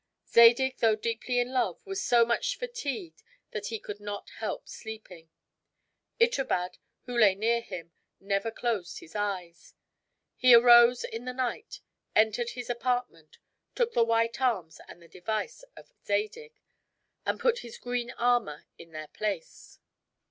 [0.27, 5.29] Zadig though deeply in love, was so much fatigued that he could not help sleeping.
[6.19, 9.75] Itobad, who lay near him, never closed his eyes.
[10.35, 11.81] He arose in the night,
[12.15, 13.37] entered his apartment,
[13.75, 16.59] took the white arms and the device of Zadig,
[17.23, 19.77] and put his green armor in their place.